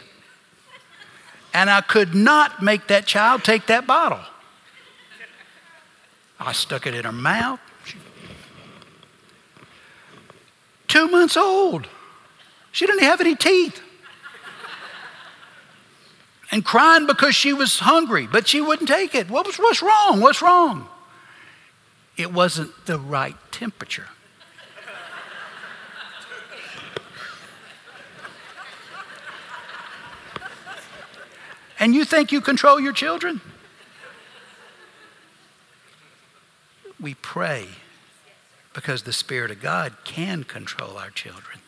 [1.54, 4.20] And I could not make that child take that bottle.
[6.40, 7.60] I stuck it in her mouth.
[10.88, 11.88] Two months old.
[12.72, 13.82] She didn't have any teeth.
[16.52, 19.30] And crying because she was hungry, but she wouldn't take it.
[19.30, 20.22] What was, what's wrong?
[20.22, 20.88] What's wrong?
[22.18, 24.08] It wasn't the right temperature.
[31.80, 33.40] And you think you control your children?
[37.00, 37.68] We pray
[38.74, 41.60] because the Spirit of God can control our children.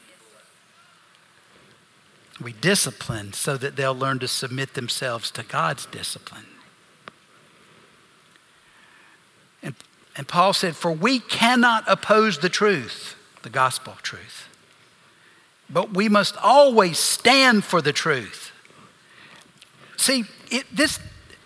[2.41, 6.45] We discipline so that they'll learn to submit themselves to God's discipline.
[10.19, 14.49] And, Paul said, For we cannot oppose the truth, the gospel truth,
[15.69, 18.51] but we must always stand for the truth.
[19.95, 20.99] See, it, this,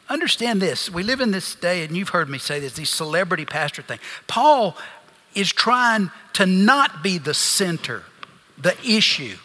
[0.10, 0.90] understand this.
[0.90, 4.00] We live in this day, and you've heard me say this, these celebrity pastor thing.
[4.26, 4.76] Paul
[5.36, 8.02] is trying to not be the center,
[8.58, 9.38] the issue.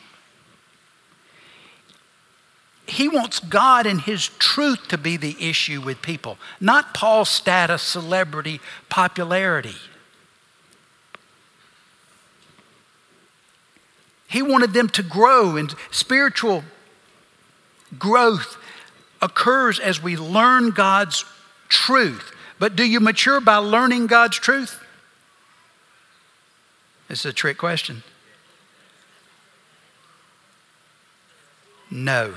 [2.89, 7.82] He wants God and His truth to be the issue with people, not Paul's status,
[7.82, 9.76] celebrity, popularity.
[14.26, 16.64] He wanted them to grow in spiritual
[17.99, 18.57] growth
[19.20, 21.26] occurs as we learn God's
[21.68, 22.34] truth.
[22.59, 24.82] But do you mature by learning God's truth?
[27.09, 28.03] This is a trick question.
[31.91, 32.34] No.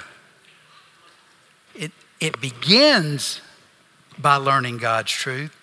[2.22, 3.41] It, begins
[4.17, 5.57] by learning God's truth,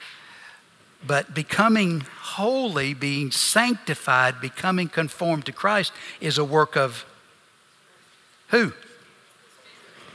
[1.06, 7.06] But becoming holy, being sanctified, becoming conformed to Christ is a work of
[8.48, 8.72] who?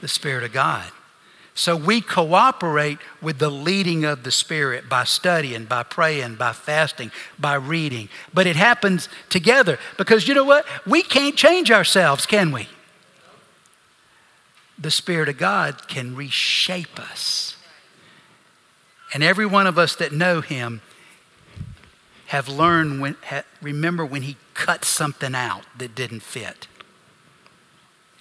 [0.02, 0.92] The Spirit of God.
[1.56, 7.12] So we cooperate with the leading of the Spirit by studying, by praying, by fasting,
[7.40, 8.10] by reading.
[8.34, 10.66] But it happens together because you know what?
[10.86, 12.68] We can't change ourselves, can we?
[14.78, 17.56] The Spirit of God can reshape us.
[19.14, 20.82] And every one of us that know Him
[22.28, 26.68] have learned when, ha, remember when He cut something out that didn't fit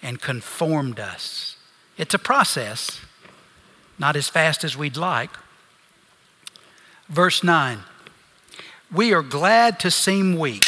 [0.02, 1.56] and conformed us.
[1.96, 3.00] It's a process
[3.98, 5.30] not as fast as we'd like.
[7.08, 7.80] Verse 9
[8.90, 10.64] We are glad to seem weak.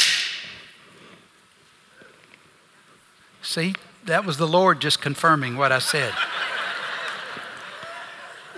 [3.41, 3.75] See,
[4.05, 6.13] that was the Lord just confirming what I said.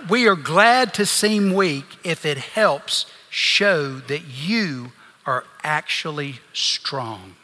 [0.08, 4.92] we are glad to seem weak if it helps show that you
[5.26, 7.36] are actually strong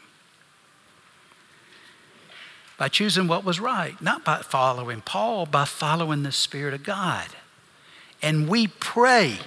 [2.77, 7.29] by choosing what was right, not by following Paul, by following the Spirit of God.
[8.21, 9.39] And we pray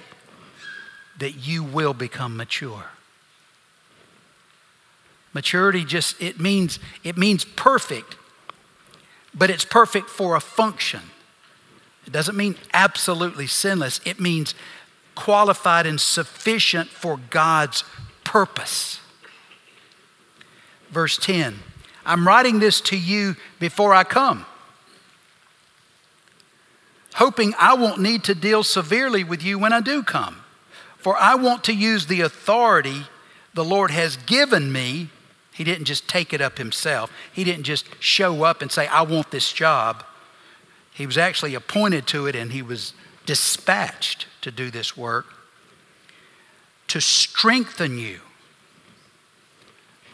[1.18, 2.86] that you will become mature.
[5.34, 8.16] Maturity just it means it means perfect,
[9.38, 11.00] but it's perfect for a function.
[12.06, 14.00] It doesn't mean absolutely sinless.
[14.04, 14.54] It means
[15.14, 17.84] qualified and sufficient for God's
[18.24, 19.00] purpose.
[20.90, 21.58] Verse 10
[22.06, 24.46] I'm writing this to you before I come,
[27.14, 30.42] hoping I won't need to deal severely with you when I do come.
[30.96, 33.04] For I want to use the authority
[33.54, 35.10] the Lord has given me.
[35.58, 39.02] He didn't just take it up himself, He didn't just show up and say, I
[39.02, 40.04] want this job.
[40.94, 42.92] He was actually appointed to it and he was
[43.26, 45.26] dispatched to do this work
[46.88, 48.20] to strengthen you,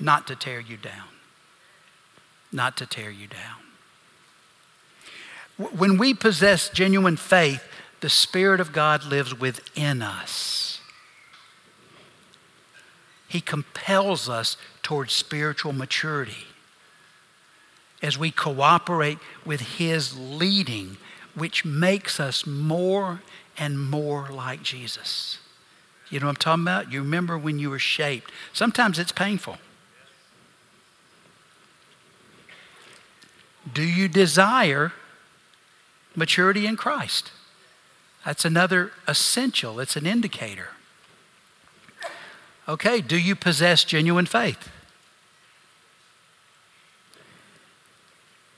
[0.01, 1.09] not to tear you down
[2.55, 3.61] not to tear you down.
[5.77, 7.63] When we possess genuine faith,
[8.01, 10.74] the Spirit of God lives within us.
[13.35, 16.47] He compels us towards spiritual maturity
[18.01, 20.99] as we cooperate with His leading,
[21.35, 23.23] which makes us more
[23.59, 25.39] and more like Jesus.
[26.11, 26.93] You know what I'm talking about?
[26.93, 28.31] You remember when you were shaped.
[28.53, 29.57] Sometimes it's painful.
[33.73, 34.93] Do you desire
[36.15, 37.33] maturity in Christ?
[38.25, 40.69] That's another essential, it's an indicator.
[42.69, 44.71] Okay, do you possess genuine faith?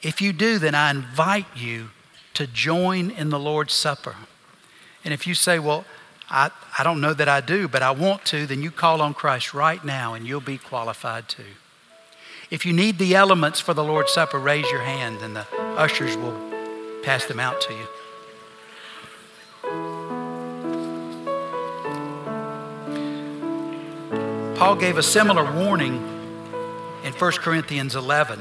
[0.03, 1.91] If you do, then I invite you
[2.35, 4.15] to join in the Lord's Supper.
[5.05, 5.85] And if you say, Well,
[6.31, 9.15] I, I don't know that I do, but I want to, then you call on
[9.15, 11.43] Christ right now and you'll be qualified to.
[12.51, 15.47] If you need the elements for the Lord's Supper, raise your hand and the
[15.77, 16.37] ushers will
[17.03, 17.87] pass them out to you.
[24.59, 25.97] Paul gave a similar warning
[27.05, 28.41] in 1 Corinthians 11.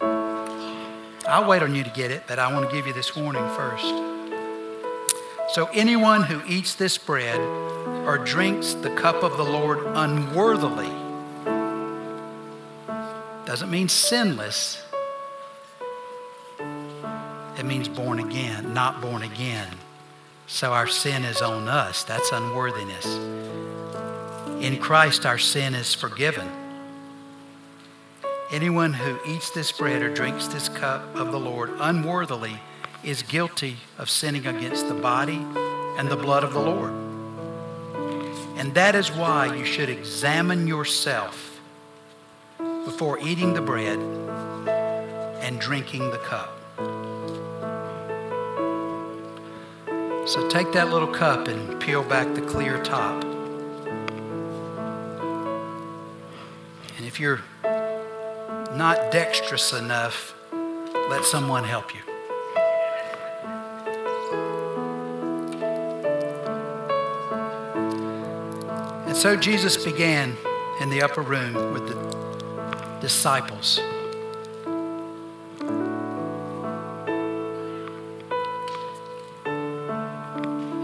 [0.00, 3.46] I'll wait on you to get it, but I want to give you this warning
[3.50, 3.84] first.
[5.54, 7.38] So, anyone who eats this bread
[8.06, 10.90] or drinks the cup of the Lord unworthily,
[13.44, 14.82] doesn't mean sinless.
[17.58, 19.68] It means born again, not born again.
[20.46, 22.04] So our sin is on us.
[22.04, 23.06] That's unworthiness.
[24.60, 26.50] In Christ, our sin is forgiven.
[28.50, 32.58] Anyone who eats this bread or drinks this cup of the Lord unworthily
[33.04, 35.44] is guilty of sinning against the body
[35.98, 36.92] and the blood of the Lord.
[38.56, 41.60] And that is why you should examine yourself
[42.86, 43.98] before eating the bread
[45.42, 46.56] and drinking the cup.
[50.26, 53.35] So take that little cup and peel back the clear top.
[57.16, 57.40] If you're
[58.76, 60.34] not dexterous enough,
[61.08, 62.02] let someone help you.
[69.06, 70.36] And so Jesus began
[70.82, 71.94] in the upper room with the
[73.00, 73.78] disciples.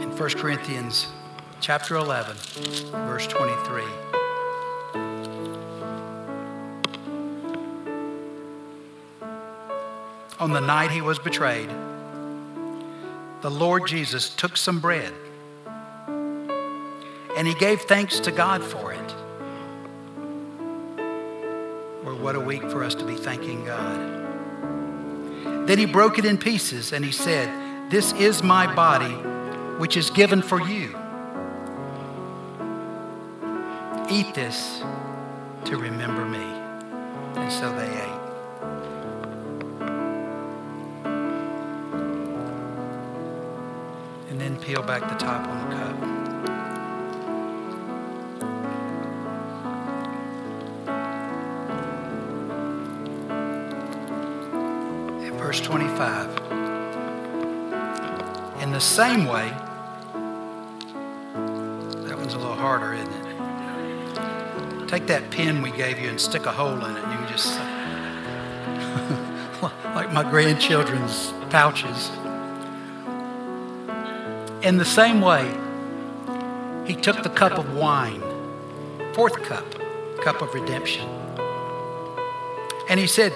[0.01, 1.09] In 1 Corinthians
[1.61, 2.39] chapter 11,
[2.91, 3.83] verse 23.
[10.43, 11.71] On the night he was betrayed,
[13.43, 15.13] the Lord Jesus took some bread.
[17.37, 19.15] and he gave thanks to God for it.
[22.05, 25.69] Well, what a week for us to be thanking God.
[25.69, 27.49] Then he broke it in pieces and he said,
[27.89, 29.15] This is my body,
[29.79, 30.89] which is given for you.
[34.11, 34.83] Eat this
[35.67, 36.43] to remember me.
[37.41, 37.82] And so they
[44.73, 45.97] peel back the top on the cup.
[55.37, 56.29] verse 25.
[58.63, 59.51] In the same way,
[62.07, 64.89] that one's a little harder, isn't it?
[64.89, 67.29] Take that pin we gave you and stick a hole in it, and you can
[67.29, 67.59] just,
[69.95, 72.11] like my grandchildren's pouches.
[74.63, 75.53] In the same way,
[76.87, 78.23] he took the cup of wine,
[79.13, 79.65] fourth cup,
[80.23, 81.09] cup of redemption.
[82.89, 83.35] And he said,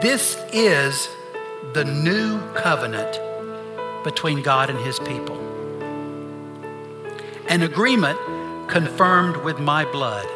[0.00, 1.08] this is
[1.74, 3.20] the new covenant
[4.04, 5.36] between God and his people.
[7.48, 8.18] An agreement
[8.68, 10.26] confirmed with my blood.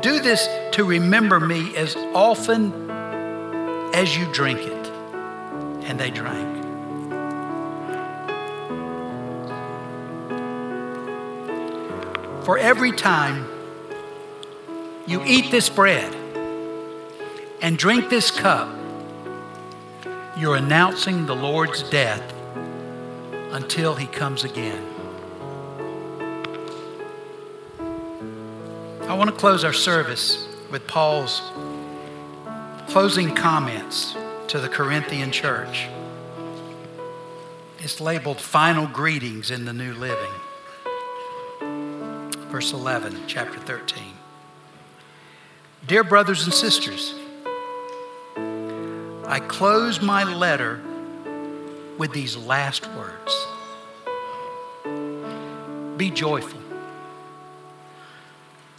[0.00, 2.88] Do this to remember me as often
[3.92, 4.86] as you drink it.
[5.84, 6.59] And they drank.
[12.50, 13.46] For every time
[15.06, 16.12] you eat this bread
[17.62, 18.68] and drink this cup,
[20.36, 22.34] you're announcing the Lord's death
[23.52, 24.84] until he comes again.
[29.02, 31.52] I want to close our service with Paul's
[32.88, 34.16] closing comments
[34.48, 35.86] to the Corinthian church.
[37.78, 40.39] It's labeled Final Greetings in the New Living.
[42.50, 44.02] Verse 11, chapter 13.
[45.86, 47.14] Dear brothers and sisters,
[48.36, 50.80] I close my letter
[51.96, 53.46] with these last words
[55.96, 56.58] Be joyful.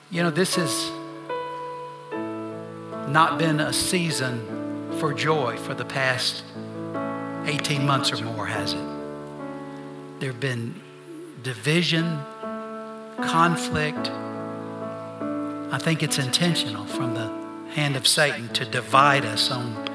[0.10, 0.92] You know, this has
[3.08, 6.44] not been a season for joy for the past
[7.46, 8.86] 18 months or more, has it?
[10.20, 10.82] There have been
[11.42, 12.20] division,
[13.24, 14.10] conflict.
[15.72, 17.32] I think it's intentional from the
[17.74, 19.90] hand of Satan to divide us on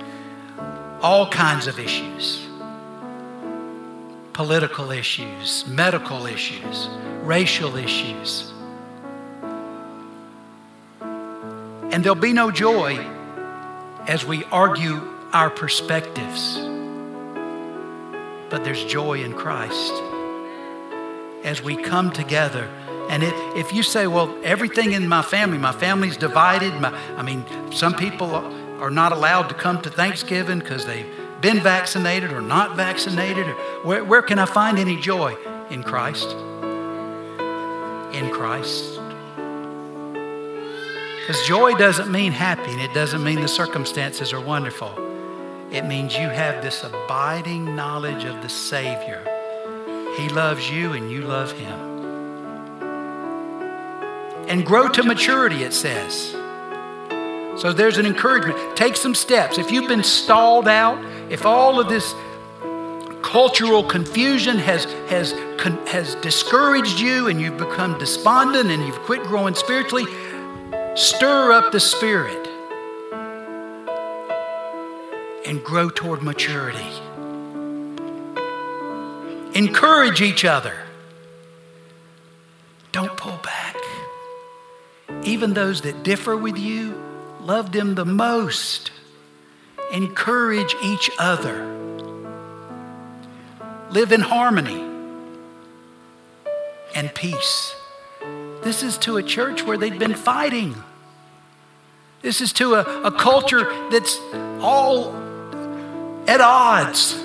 [1.02, 2.42] all kinds of issues
[4.32, 6.90] political issues, medical issues,
[7.22, 8.52] racial issues.
[11.00, 12.98] And there'll be no joy
[14.06, 15.00] as we argue
[15.32, 16.58] our perspectives.
[18.50, 19.94] But there's joy in Christ
[21.42, 22.68] as we come together.
[23.08, 27.22] And it, if you say, well, everything in my family, my family's divided, my, I
[27.22, 31.06] mean, some people are not allowed to come to Thanksgiving because they've
[31.40, 33.46] been vaccinated or not vaccinated?
[33.46, 33.54] Or
[33.84, 35.36] where, where can I find any joy?
[35.70, 36.30] In Christ.
[38.12, 39.00] In Christ.
[41.20, 44.92] Because joy doesn't mean happy and it doesn't mean the circumstances are wonderful.
[45.72, 49.22] It means you have this abiding knowledge of the Savior.
[50.16, 51.95] He loves you and you love Him.
[54.48, 56.32] And grow to maturity, it says.
[57.60, 58.76] So there's an encouragement.
[58.76, 59.58] Take some steps.
[59.58, 62.14] If you've been stalled out, if all of this
[63.22, 65.32] cultural confusion has, has,
[65.88, 70.04] has discouraged you and you've become despondent and you've quit growing spiritually,
[70.94, 72.46] stir up the spirit
[75.46, 76.86] and grow toward maturity.
[79.54, 80.76] Encourage each other.
[82.92, 83.76] Don't pull back.
[85.22, 87.02] Even those that differ with you,
[87.40, 88.90] love them the most.
[89.92, 91.72] Encourage each other.
[93.90, 94.84] Live in harmony
[96.94, 97.74] and peace.
[98.62, 100.74] This is to a church where they've been fighting.
[102.22, 104.18] This is to a, a culture that's
[104.60, 105.14] all
[106.26, 107.22] at odds.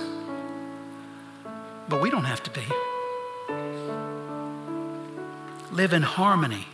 [1.90, 2.62] But we don't have to be.
[5.72, 6.68] Live in harmony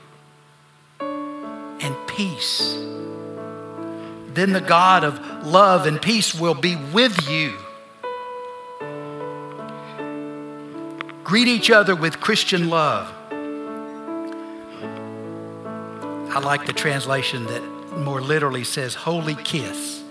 [1.82, 2.78] and peace
[4.38, 7.57] then the God of love and peace will be with you.
[11.23, 13.11] Greet each other with Christian love.
[16.30, 17.63] I like the translation that
[17.97, 20.03] more literally says, Holy kiss.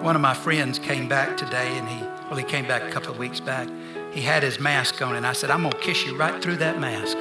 [0.00, 3.10] One of my friends came back today, and he, well, he came back a couple
[3.10, 3.68] of weeks back,
[4.10, 6.56] he had his mask on, and I said, I'm going to kiss you right through
[6.56, 7.18] that mask.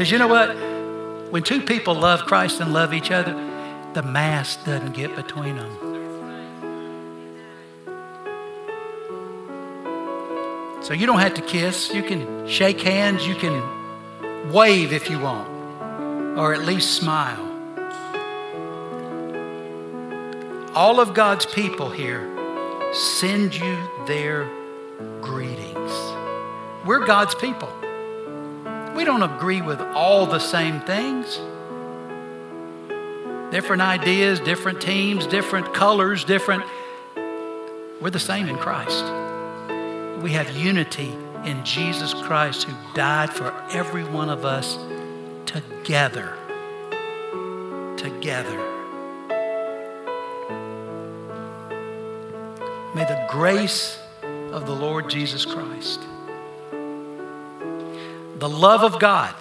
[0.00, 0.48] Because you know what?
[1.30, 3.34] When two people love Christ and love each other,
[3.92, 5.70] the mask doesn't get between them.
[10.82, 11.92] So you don't have to kiss.
[11.92, 13.26] You can shake hands.
[13.26, 15.46] You can wave if you want,
[16.38, 17.46] or at least smile.
[20.74, 22.26] All of God's people here
[22.94, 23.76] send you
[24.06, 24.48] their
[25.20, 25.92] greetings.
[26.86, 27.70] We're God's people.
[29.00, 31.40] We don't agree with all the same things.
[33.50, 36.64] Different ideas, different teams, different colors, different.
[38.02, 39.02] We're the same in Christ.
[40.22, 44.76] We have unity in Jesus Christ who died for every one of us
[45.46, 46.36] together.
[47.96, 48.58] Together.
[52.94, 53.98] May the grace
[54.52, 56.02] of the Lord Jesus Christ,
[58.40, 59.34] the love of God,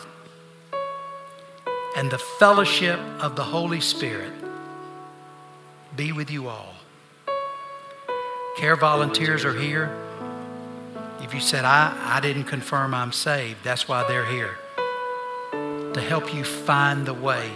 [1.95, 4.33] and the fellowship of the Holy Spirit
[5.95, 6.75] be with you all.
[8.57, 9.89] Care volunteers are here.
[11.21, 14.57] If you said, I, I didn't confirm I'm saved, that's why they're here.
[15.93, 17.51] To help you find the way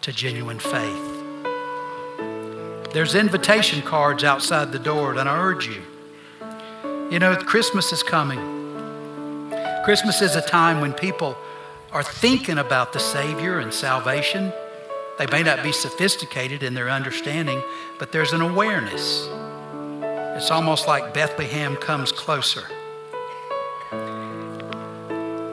[0.00, 1.14] to genuine faith.
[2.94, 5.82] There's invitation cards outside the door, and I urge you.
[7.10, 8.57] You know, Christmas is coming.
[9.88, 11.34] Christmas is a time when people
[11.92, 14.52] are thinking about the Savior and salvation.
[15.18, 17.62] They may not be sophisticated in their understanding,
[17.98, 19.26] but there's an awareness.
[20.36, 22.64] It's almost like Bethlehem comes closer.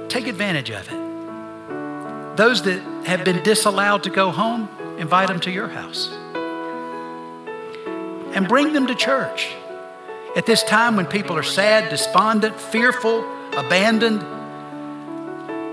[0.09, 2.35] Take advantage of it.
[2.35, 4.67] Those that have been disallowed to go home,
[4.97, 6.09] invite them to your house.
[8.35, 9.53] And bring them to church.
[10.35, 14.21] At this time when people are sad, despondent, fearful, abandoned,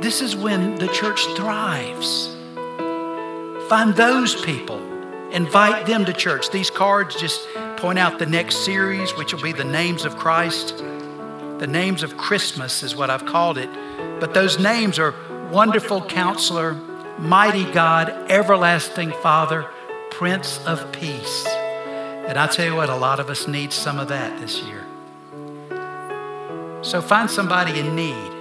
[0.02, 2.28] this is when the church thrives.
[3.68, 4.80] Find those people,
[5.30, 6.50] invite them to church.
[6.50, 10.78] These cards just point out the next series, which will be the names of Christ.
[10.78, 13.70] The names of Christmas is what I've called it.
[14.20, 15.14] But those names are
[15.50, 16.74] Wonderful Counselor,
[17.18, 19.66] Mighty God, Everlasting Father,
[20.10, 21.46] Prince of Peace.
[21.46, 24.84] And I tell you what, a lot of us need some of that this year.
[26.82, 28.32] So find somebody in need.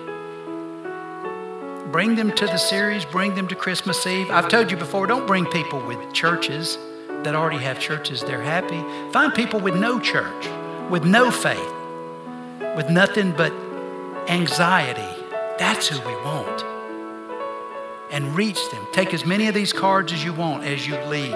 [1.91, 4.31] Bring them to the series, bring them to Christmas Eve.
[4.31, 6.79] I've told you before, don't bring people with churches
[7.23, 8.81] that already have churches they're happy.
[9.11, 10.47] Find people with no church,
[10.89, 11.71] with no faith,
[12.75, 13.53] with nothing but
[14.27, 15.23] anxiety.
[15.59, 16.63] That's who we want.
[18.09, 18.87] And reach them.
[18.91, 21.31] Take as many of these cards as you want as you leave.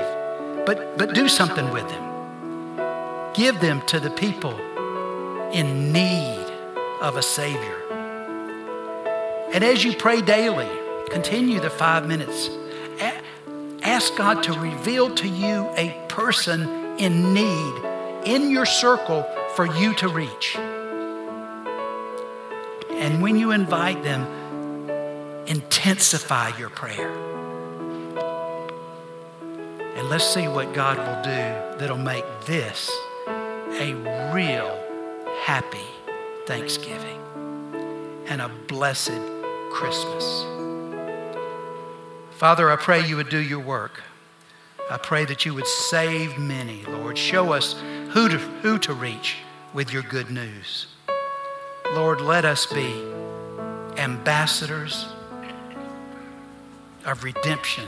[0.66, 3.34] But, but do something with them.
[3.36, 4.58] Give them to the people
[5.52, 6.45] in need
[7.02, 7.82] of a Savior.
[9.54, 10.70] And as you pray daily,
[11.10, 12.50] continue the five minutes.
[13.82, 17.86] Ask God to reveal to you a person in need
[18.26, 19.26] in your circle
[19.56, 20.58] for you to reach.
[22.90, 24.26] And when you invite them,
[25.48, 27.12] intensify your prayer.
[29.96, 32.92] And let's see what God will do that'll make this
[33.28, 33.94] a
[34.34, 34.78] real
[35.44, 35.95] happy
[36.46, 37.20] Thanksgiving
[38.28, 39.20] and a blessed
[39.72, 40.44] Christmas.
[42.32, 44.04] Father, I pray you would do your work.
[44.90, 47.18] I pray that you would save many, Lord.
[47.18, 47.74] Show us
[48.10, 49.38] who to, who to reach
[49.74, 50.88] with your good news.
[51.94, 53.04] Lord, let us be
[53.98, 55.08] ambassadors
[57.06, 57.86] of redemption.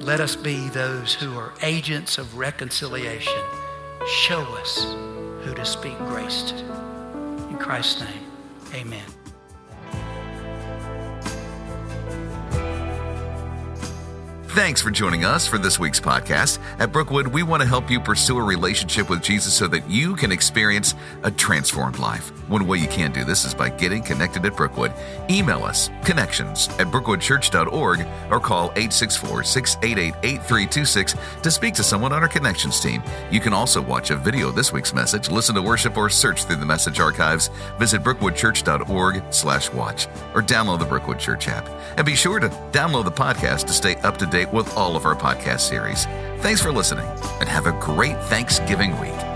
[0.00, 3.42] Let us be those who are agents of reconciliation.
[4.06, 4.86] Show us
[5.42, 6.56] who to speak grace to.
[7.50, 8.24] In Christ's name,
[8.74, 9.19] amen.
[14.54, 16.58] Thanks for joining us for this week's podcast.
[16.80, 20.16] At Brookwood, we want to help you pursue a relationship with Jesus so that you
[20.16, 22.32] can experience a transformed life.
[22.48, 24.92] One way you can do this is by getting connected at Brookwood.
[25.30, 28.00] Email us connections at brookwoodchurch.org
[28.32, 33.04] or call 864 688 8326 to speak to someone on our connections team.
[33.30, 36.42] You can also watch a video of this week's message, listen to worship, or search
[36.42, 37.50] through the message archives.
[37.78, 41.68] Visit brookwoodchurch.org slash watch or download the Brookwood Church app.
[41.96, 45.04] And be sure to download the podcast to stay up to date with all of
[45.04, 46.06] our podcast series.
[46.42, 47.06] Thanks for listening
[47.40, 49.29] and have a great Thanksgiving week.